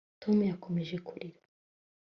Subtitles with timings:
[0.21, 1.39] tom yakomeje kurira